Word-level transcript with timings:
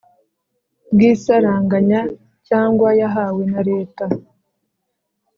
bw 0.93 0.99
isaranganya 1.11 2.01
cyangwa 2.47 2.89
yahawe 3.01 3.41
na 3.53 3.61
Leta 3.69 4.05